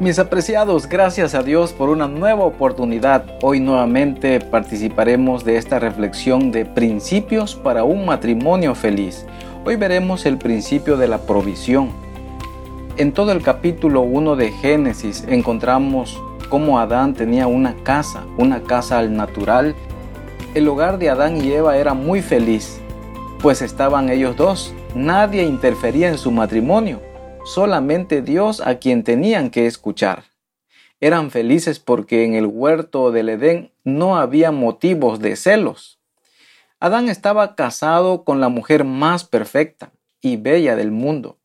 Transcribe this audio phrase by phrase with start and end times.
[0.00, 3.22] Mis apreciados, gracias a Dios por una nueva oportunidad.
[3.42, 9.26] Hoy nuevamente participaremos de esta reflexión de principios para un matrimonio feliz.
[9.62, 11.90] Hoy veremos el principio de la provisión.
[12.96, 19.00] En todo el capítulo 1 de Génesis encontramos cómo Adán tenía una casa, una casa
[19.00, 19.74] al natural.
[20.54, 22.80] El hogar de Adán y Eva era muy feliz,
[23.42, 24.72] pues estaban ellos dos.
[24.94, 27.09] Nadie interfería en su matrimonio
[27.44, 30.24] solamente Dios a quien tenían que escuchar.
[31.00, 35.98] Eran felices porque en el huerto del Edén no había motivos de celos.
[36.78, 41.38] Adán estaba casado con la mujer más perfecta y bella del mundo,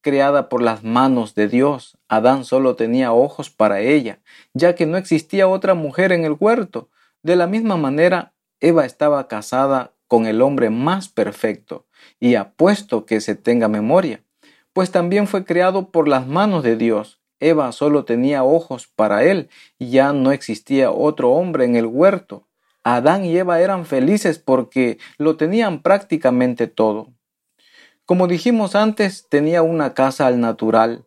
[0.00, 1.98] creada por las manos de Dios.
[2.08, 4.20] Adán solo tenía ojos para ella,
[4.54, 6.88] ya que no existía otra mujer en el huerto.
[7.22, 11.86] De la misma manera, Eva estaba casada con el hombre más perfecto,
[12.18, 14.24] y apuesto que se tenga memoria,
[14.72, 17.20] pues también fue creado por las manos de Dios.
[17.40, 22.46] Eva solo tenía ojos para él y ya no existía otro hombre en el huerto.
[22.84, 27.12] Adán y Eva eran felices porque lo tenían prácticamente todo.
[28.04, 31.06] Como dijimos antes, tenía una casa al natural.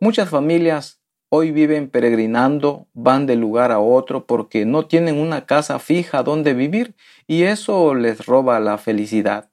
[0.00, 5.78] Muchas familias hoy viven peregrinando, van de lugar a otro porque no tienen una casa
[5.78, 6.94] fija donde vivir
[7.26, 9.50] y eso les roba la felicidad.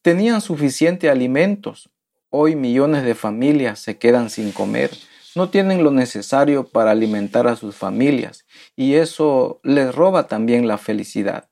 [0.00, 1.90] Tenían suficiente alimentos,
[2.30, 4.90] Hoy millones de familias se quedan sin comer,
[5.36, 10.76] no tienen lo necesario para alimentar a sus familias y eso les roba también la
[10.76, 11.48] felicidad.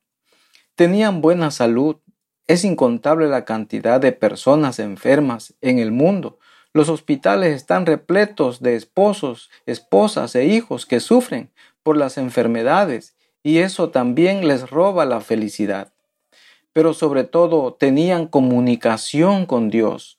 [0.74, 1.96] Tenían buena salud,
[2.48, 6.40] es incontable la cantidad de personas enfermas en el mundo.
[6.72, 11.52] Los hospitales están repletos de esposos, esposas e hijos que sufren
[11.84, 13.14] por las enfermedades
[13.44, 15.92] y eso también les roba la felicidad.
[16.72, 20.18] Pero sobre todo tenían comunicación con Dios.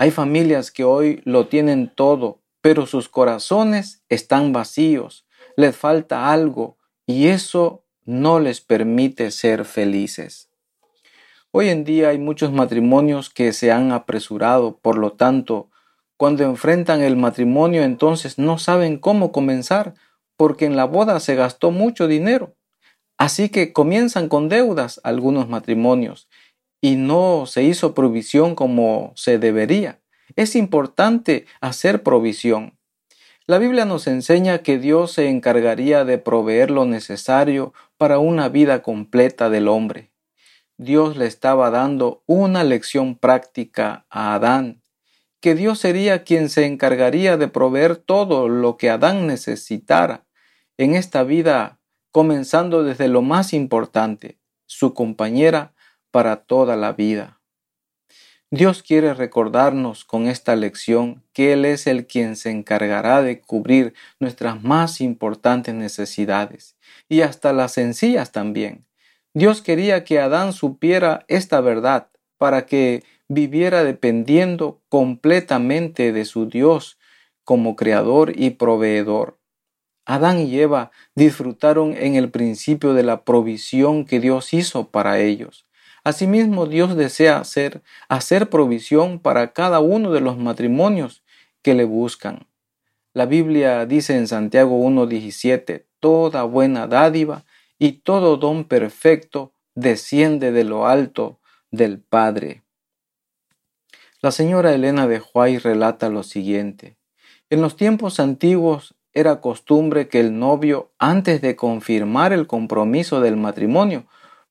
[0.00, 6.78] Hay familias que hoy lo tienen todo, pero sus corazones están vacíos, les falta algo
[7.06, 10.48] y eso no les permite ser felices.
[11.50, 15.68] Hoy en día hay muchos matrimonios que se han apresurado, por lo tanto,
[16.16, 19.92] cuando enfrentan el matrimonio entonces no saben cómo comenzar,
[20.38, 22.56] porque en la boda se gastó mucho dinero.
[23.18, 26.26] Así que comienzan con deudas algunos matrimonios
[26.80, 30.00] y no se hizo provisión como se debería.
[30.36, 32.78] Es importante hacer provisión.
[33.46, 38.82] La Biblia nos enseña que Dios se encargaría de proveer lo necesario para una vida
[38.82, 40.12] completa del hombre.
[40.78, 44.82] Dios le estaba dando una lección práctica a Adán,
[45.40, 50.26] que Dios sería quien se encargaría de proveer todo lo que Adán necesitara
[50.78, 51.80] en esta vida,
[52.12, 55.74] comenzando desde lo más importante, su compañera
[56.10, 57.40] para toda la vida.
[58.52, 63.94] Dios quiere recordarnos con esta lección que Él es el quien se encargará de cubrir
[64.18, 66.76] nuestras más importantes necesidades
[67.08, 68.84] y hasta las sencillas también.
[69.34, 76.98] Dios quería que Adán supiera esta verdad para que viviera dependiendo completamente de su Dios
[77.44, 79.38] como creador y proveedor.
[80.04, 85.66] Adán y Eva disfrutaron en el principio de la provisión que Dios hizo para ellos.
[86.04, 91.22] Asimismo, Dios desea hacer, hacer provisión para cada uno de los matrimonios
[91.62, 92.46] que le buscan.
[93.12, 97.44] La Biblia dice en Santiago 1.17, toda buena dádiva
[97.78, 101.40] y todo don perfecto desciende de lo alto
[101.70, 102.62] del Padre.
[104.22, 106.98] La señora Elena de Huay relata lo siguiente.
[107.48, 113.36] En los tiempos antiguos era costumbre que el novio, antes de confirmar el compromiso del
[113.36, 114.06] matrimonio,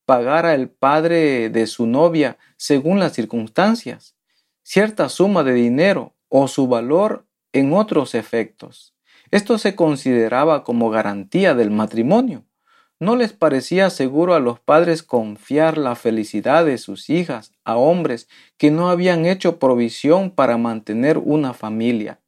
[0.09, 4.15] pagara el padre de su novia según las circunstancias,
[4.63, 8.95] cierta suma de dinero o su valor en otros efectos.
[9.29, 12.43] Esto se consideraba como garantía del matrimonio.
[12.99, 18.27] ¿No les parecía seguro a los padres confiar la felicidad de sus hijas a hombres
[18.57, 22.19] que no habían hecho provisión para mantener una familia?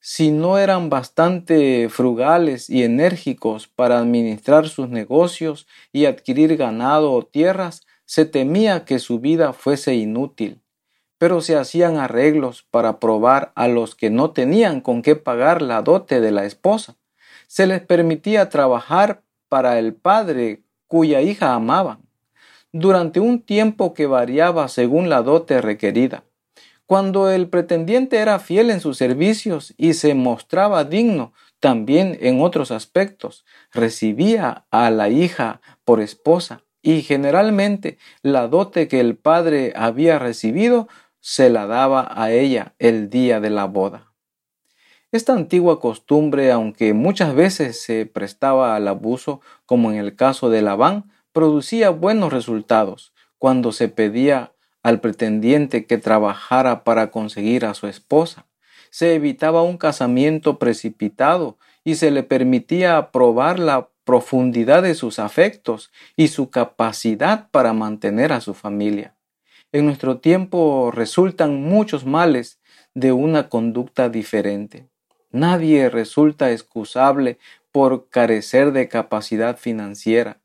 [0.00, 7.22] Si no eran bastante frugales y enérgicos para administrar sus negocios y adquirir ganado o
[7.22, 10.62] tierras, se temía que su vida fuese inútil.
[11.18, 15.82] Pero se hacían arreglos para probar a los que no tenían con qué pagar la
[15.82, 16.96] dote de la esposa.
[17.46, 22.00] Se les permitía trabajar para el padre cuya hija amaban,
[22.72, 26.24] durante un tiempo que variaba según la dote requerida.
[26.90, 32.72] Cuando el pretendiente era fiel en sus servicios y se mostraba digno también en otros
[32.72, 40.18] aspectos, recibía a la hija por esposa y generalmente la dote que el padre había
[40.18, 40.88] recibido
[41.20, 44.12] se la daba a ella el día de la boda.
[45.12, 50.60] Esta antigua costumbre, aunque muchas veces se prestaba al abuso, como en el caso de
[50.60, 57.86] Labán, producía buenos resultados cuando se pedía al pretendiente que trabajara para conseguir a su
[57.86, 58.46] esposa.
[58.90, 65.92] Se evitaba un casamiento precipitado y se le permitía probar la profundidad de sus afectos
[66.16, 69.14] y su capacidad para mantener a su familia.
[69.72, 72.58] En nuestro tiempo resultan muchos males
[72.94, 74.88] de una conducta diferente.
[75.30, 77.38] Nadie resulta excusable
[77.70, 80.39] por carecer de capacidad financiera.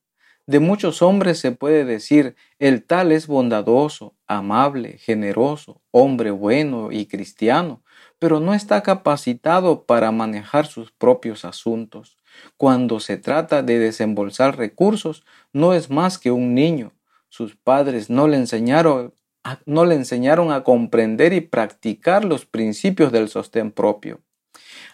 [0.47, 7.07] De muchos hombres se puede decir, el tal es bondadoso, amable, generoso, hombre bueno y
[7.07, 7.81] cristiano,
[8.19, 12.17] pero no está capacitado para manejar sus propios asuntos.
[12.57, 16.93] Cuando se trata de desembolsar recursos, no es más que un niño.
[17.29, 23.11] Sus padres no le enseñaron a, no le enseñaron a comprender y practicar los principios
[23.11, 24.21] del sostén propio.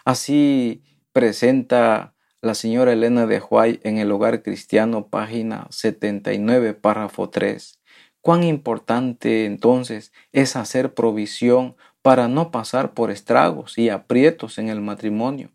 [0.04, 0.82] Así
[1.12, 2.11] presenta
[2.42, 7.78] la señora Elena de Huay en el Hogar Cristiano, página 79, párrafo 3.
[8.20, 14.80] Cuán importante entonces es hacer provisión para no pasar por estragos y aprietos en el
[14.80, 15.50] matrimonio.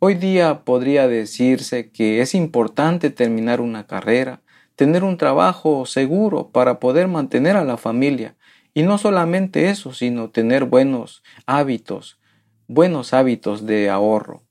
[0.00, 4.42] Hoy día podría decirse que es importante terminar una carrera,
[4.76, 8.36] tener un trabajo seguro para poder mantener a la familia.
[8.74, 12.20] Y no solamente eso, sino tener buenos hábitos,
[12.66, 14.42] buenos hábitos de ahorro.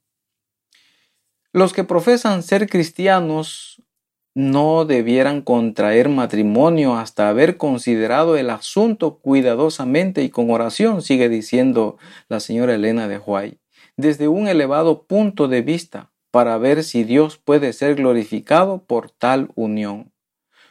[1.57, 3.81] Los que profesan ser cristianos
[4.35, 11.97] no debieran contraer matrimonio hasta haber considerado el asunto cuidadosamente y con oración, sigue diciendo
[12.29, 13.57] la señora Elena de Huay,
[13.95, 19.49] desde un elevado punto de vista, para ver si Dios puede ser glorificado por tal
[19.55, 20.13] unión.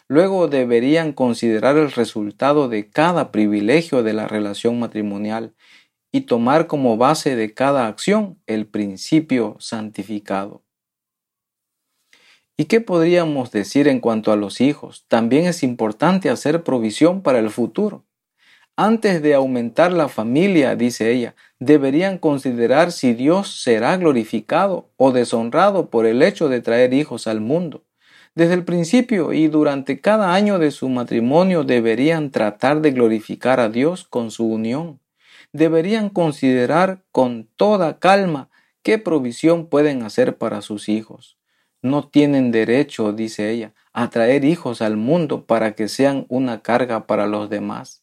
[0.07, 5.53] Luego deberían considerar el resultado de cada privilegio de la relación matrimonial
[6.13, 10.63] y tomar como base de cada acción el principio santificado.
[12.59, 15.05] ¿Y qué podríamos decir en cuanto a los hijos?
[15.09, 18.07] También es importante hacer provisión para el futuro.
[18.77, 25.91] Antes de aumentar la familia, dice ella, deberían considerar si Dios será glorificado o deshonrado
[25.91, 27.85] por el hecho de traer hijos al mundo.
[28.35, 33.69] Desde el principio y durante cada año de su matrimonio deberían tratar de glorificar a
[33.69, 34.99] Dios con su unión.
[35.53, 38.49] Deberían considerar con toda calma
[38.83, 41.37] qué provisión pueden hacer para sus hijos
[41.87, 47.07] no tienen derecho, dice ella, a traer hijos al mundo para que sean una carga
[47.07, 48.03] para los demás.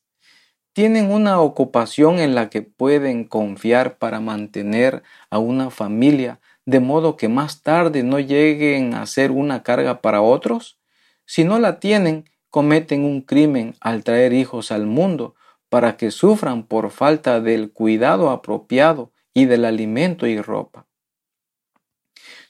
[0.74, 7.16] Tienen una ocupación en la que pueden confiar para mantener a una familia, de modo
[7.16, 10.80] que más tarde no lleguen a ser una carga para otros.
[11.26, 15.36] Si no la tienen, cometen un crimen al traer hijos al mundo
[15.70, 20.88] para que sufran por falta del cuidado apropiado y del alimento y ropa.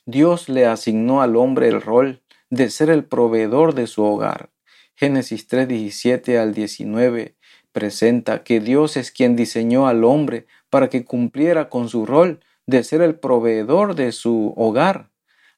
[0.05, 4.49] Dios le asignó al hombre el rol de ser el proveedor de su hogar.
[4.95, 7.35] Génesis 3, 17 al 19
[7.71, 12.83] presenta que Dios es quien diseñó al hombre para que cumpliera con su rol de
[12.83, 15.09] ser el proveedor de su hogar.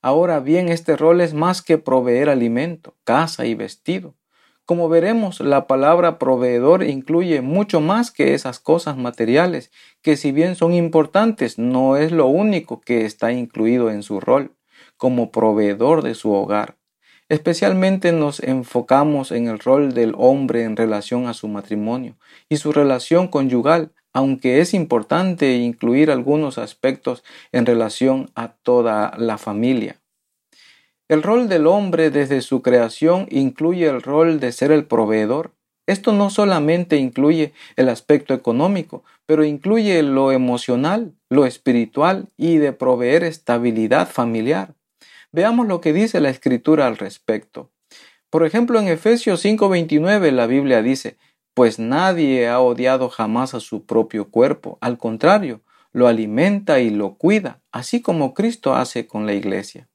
[0.01, 4.13] Ahora bien, este rol es más que proveer alimento, casa y vestido.
[4.65, 10.55] Como veremos, la palabra proveedor incluye mucho más que esas cosas materiales, que si bien
[10.55, 14.55] son importantes, no es lo único que está incluido en su rol
[14.97, 16.77] como proveedor de su hogar.
[17.29, 22.17] Especialmente nos enfocamos en el rol del hombre en relación a su matrimonio
[22.49, 29.37] y su relación conyugal, aunque es importante incluir algunos aspectos en relación a toda la
[29.37, 30.01] familia.
[31.07, 35.51] El rol del hombre desde su creación incluye el rol de ser el proveedor.
[35.87, 42.73] Esto no solamente incluye el aspecto económico, pero incluye lo emocional, lo espiritual y de
[42.73, 44.73] proveer estabilidad familiar.
[45.31, 47.69] Veamos lo que dice la escritura al respecto.
[48.31, 51.17] Por ejemplo, en Efesios 5:29 la Biblia dice,
[51.53, 55.61] pues nadie ha odiado jamás a su propio cuerpo, al contrario,
[55.93, 59.87] lo alimenta y lo cuida, así como Cristo hace con la iglesia.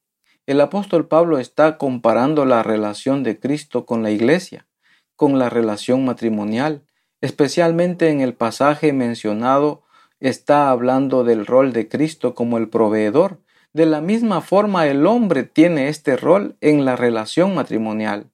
[0.51, 4.67] El apóstol Pablo está comparando la relación de Cristo con la iglesia,
[5.15, 6.83] con la relación matrimonial,
[7.21, 9.85] especialmente en el pasaje mencionado
[10.19, 13.39] está hablando del rol de Cristo como el proveedor.
[13.73, 18.29] De la misma forma el hombre tiene este rol en la relación matrimonial.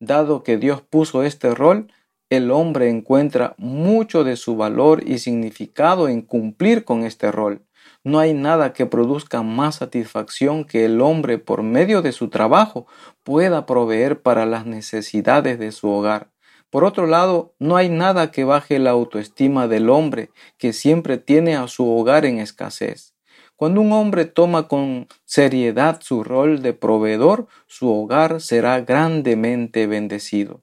[0.00, 1.92] Dado que Dios puso este rol,
[2.28, 7.62] el hombre encuentra mucho de su valor y significado en cumplir con este rol.
[8.04, 12.86] No hay nada que produzca más satisfacción que el hombre por medio de su trabajo
[13.22, 16.32] pueda proveer para las necesidades de su hogar.
[16.68, 21.54] Por otro lado, no hay nada que baje la autoestima del hombre que siempre tiene
[21.54, 23.14] a su hogar en escasez.
[23.56, 30.62] Cuando un hombre toma con seriedad su rol de proveedor, su hogar será grandemente bendecido.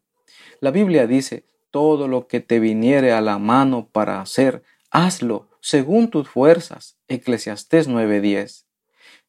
[0.59, 6.09] La Biblia dice, todo lo que te viniere a la mano para hacer, hazlo según
[6.09, 6.97] tus fuerzas.
[7.07, 8.65] Eclesiastés 9:10.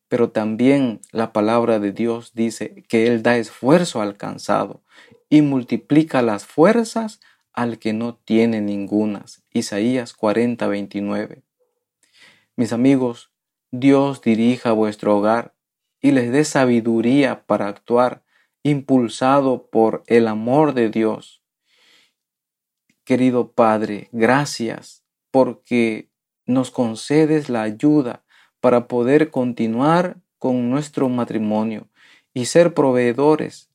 [0.08, 4.82] Pero también la palabra de Dios dice que Él da esfuerzo al cansado
[5.28, 7.20] y multiplica las fuerzas
[7.52, 9.42] al que no tiene ningunas.
[9.52, 11.42] Isaías 40:29.
[12.56, 13.32] Mis amigos,
[13.70, 15.54] Dios dirija vuestro hogar
[16.00, 18.24] y les dé sabiduría para actuar,
[18.62, 21.42] impulsado por el amor de Dios.
[23.04, 26.09] Querido Padre, gracias porque
[26.50, 28.22] nos concedes la ayuda
[28.60, 31.88] para poder continuar con nuestro matrimonio
[32.34, 33.70] y ser proveedores.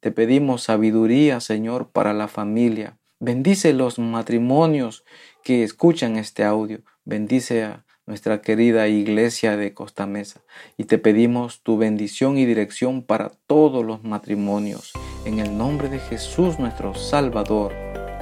[0.00, 2.98] Te pedimos sabiduría, Señor, para la familia.
[3.20, 5.04] Bendice los matrimonios
[5.42, 6.80] que escuchan este audio.
[7.04, 10.40] Bendice a nuestra querida iglesia de Costa Mesa.
[10.76, 14.92] Y te pedimos tu bendición y dirección para todos los matrimonios.
[15.24, 17.74] En el nombre de Jesús nuestro Salvador.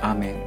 [0.02, 0.45] Amén.